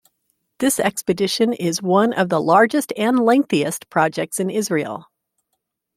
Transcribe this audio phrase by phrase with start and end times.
[0.57, 5.05] This expedition is one of the largest and lengthiest projects in Israel.